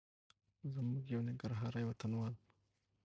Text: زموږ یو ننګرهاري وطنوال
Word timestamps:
زموږ 0.73 1.03
یو 1.13 1.21
ننګرهاري 1.27 1.83
وطنوال 1.87 2.33